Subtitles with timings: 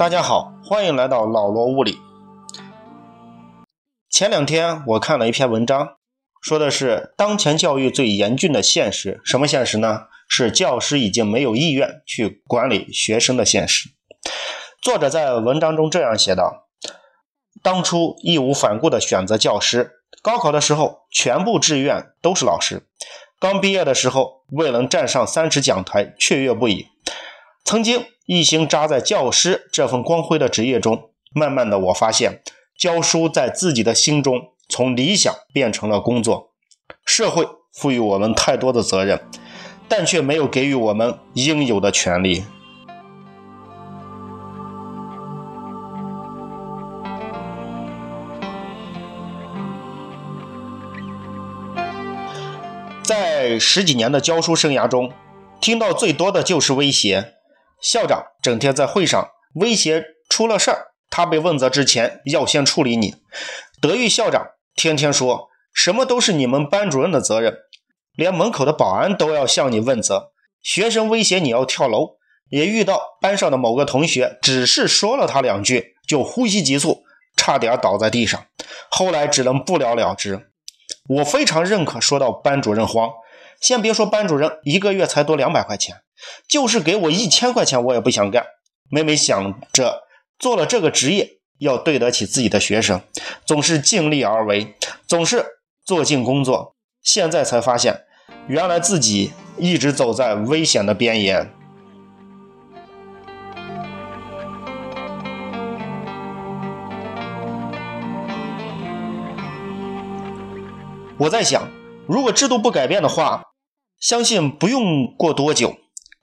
[0.00, 1.98] 大家好，欢迎来到老罗物理。
[4.08, 5.96] 前两天我看了一篇文章，
[6.40, 9.20] 说的是当前教育最严峻的现实。
[9.26, 10.04] 什么现实呢？
[10.26, 13.90] 是教师已经没有意愿去管理学生的现实。
[14.80, 16.68] 作者在文章中这样写道：
[17.62, 22.86] 当初义无反顾地选择教师，高考的时候全部志愿都是老师。
[23.38, 26.86] 刚毕业的时候，未能站上三尺讲台，雀跃不已。
[27.70, 32.42] 曾经一心扎在教师这份光辉的职业中，慢慢的，我发现
[32.76, 36.50] 教书在自己的心中从理想变成了工作。
[37.06, 39.22] 社会赋予我们太多的责任，
[39.88, 42.42] 但却没有给予我们应有的权利。
[53.04, 55.12] 在十几年的教书生涯中，
[55.60, 57.34] 听到最多的就是威胁。
[57.80, 63.16] 校长整天在会上威胁，出了事儿，他被问责之前要先处理你。
[63.80, 67.56] 德育校长天天说什么都是你们班主任的责任，
[68.14, 70.32] 连门口的保安都要向你问责。
[70.62, 72.16] 学生威胁你要跳楼，
[72.50, 77.04] 也遇到班上的某个同学，只是说了他两句，就呼吸急促，
[77.36, 78.44] 差点倒在地上。
[78.90, 80.50] 后来只能不了了之。
[81.08, 83.10] 我非常认可说到班主任慌，
[83.60, 86.02] 先别说班主任一个月才多两百块钱。
[86.48, 88.44] 就是给我一千块钱，我也不想干。
[88.90, 90.02] 每每想着
[90.38, 93.00] 做了这个职业要对得起自己的学生，
[93.46, 94.74] 总是尽力而为，
[95.06, 95.44] 总是
[95.84, 96.74] 做尽工作。
[97.02, 98.04] 现在才发现，
[98.48, 101.52] 原来自己一直走在危险的边沿。
[111.18, 111.70] 我在想，
[112.06, 113.42] 如果制度不改变的话，
[113.98, 115.76] 相信不用过多久。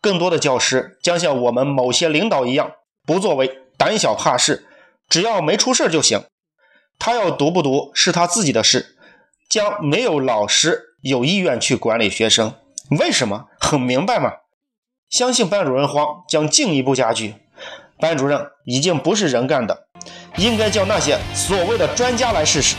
[0.08, 2.72] 更多的教师将像我们某些领导一样
[3.06, 4.66] 不作为、胆小怕事，
[5.10, 6.24] 只要没出事就行。
[6.98, 8.96] 他要读不读是他自己的事，
[9.50, 12.54] 将没有老师有意愿去管理学生。
[12.98, 13.48] 为什么？
[13.60, 14.32] 很明白吗。
[15.10, 17.36] 相信班主任慌将进一步加剧。
[18.00, 19.88] 班主任已经不是人干的，
[20.38, 22.78] 应该叫那些所谓的专家来试试。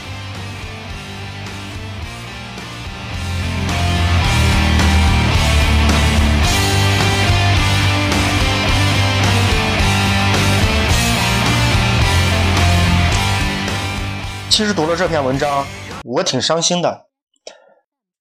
[14.51, 15.65] 其实读了这篇文章，
[16.03, 17.07] 我挺伤心的。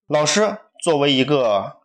[0.07, 1.77] 老师作为一个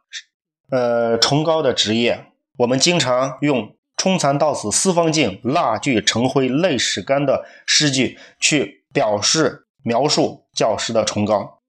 [0.70, 2.26] 呃崇高的职业，
[2.58, 11.60] 我们经常用“春蚕到死丝方尽，蜡炬成灰泪始干”的诗句去表示描述教师的崇高。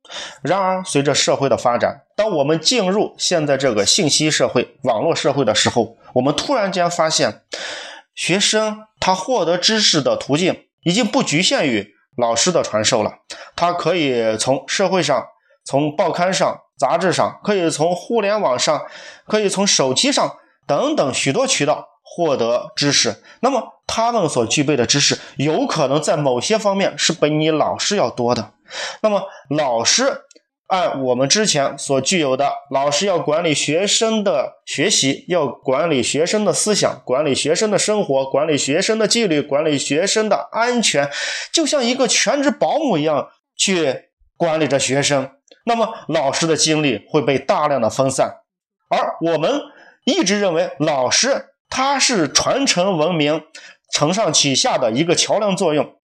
[0.41, 7.43] 然而，随着社会的发展，当我们进入现在这个信息社会、网络社会的时候，我们突然间发现，
[8.13, 11.92] 学生他获得知识的途径已经不局限于。
[12.17, 13.11] 老师的传授了，
[13.55, 15.25] 他可以从社会上、
[15.63, 18.85] 从报刊上、杂志上，可以从互联网上，
[19.27, 20.37] 可以从手机上
[20.67, 23.23] 等等许多渠道获得知识。
[23.39, 28.51] 那么，他们所具备的知识，有可能在某些方面是比你老师要多的。
[29.01, 30.21] 那么，老师。
[30.67, 41.11] 按我们之前所具有的，老师要管理学生的学习，要管理学生的思想，管理学生的生活，管理学生的纪律，管理学生的安全，
[41.53, 45.29] 就像一个全职保姆一样去管理着学生。
[45.65, 48.37] 那么，老师的精力会被大量的分散，
[48.89, 49.61] 而我们
[50.05, 53.43] 一直认为老师他是传承文明、
[53.91, 55.95] 承上启下的一个桥梁作用。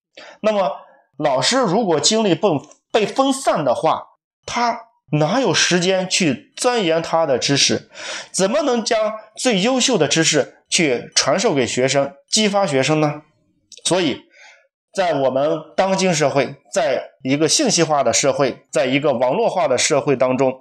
[0.42, 0.70] 那么，
[1.18, 2.50] 老师如果精力被
[2.92, 4.09] 被分散的话，
[4.52, 7.88] 他哪有时间去钻研他的知识？
[8.32, 13.22] 怎么能将最优秀的知识去传授给学生，激发学生呢？
[13.86, 14.24] 所以，
[14.92, 20.52] 在我们当今社会，在一个信息化的社会，在一个网络化的社会当中，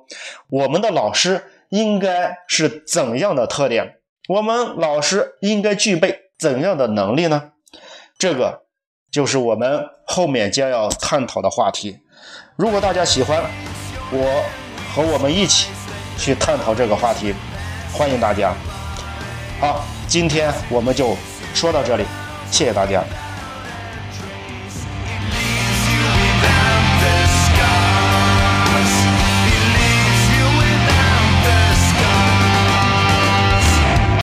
[0.50, 3.96] 我们的老师应该是怎样的特点？
[4.28, 7.52] 我们老师应该具备怎样的能力呢？
[8.18, 8.64] 这个
[9.10, 12.00] 就是我们后面将要探讨的话题。
[12.56, 13.42] 如果大家喜欢，
[14.10, 14.44] 我
[14.94, 15.68] 和我们一起
[16.16, 17.34] 去探讨这个话题，
[17.92, 18.52] 欢迎大家。
[19.60, 21.16] 好，今天我们就
[21.54, 22.04] 说到这里，
[22.50, 23.02] 谢谢大家。